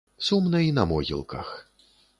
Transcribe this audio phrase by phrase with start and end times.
[0.27, 1.55] Сумна і на могілках.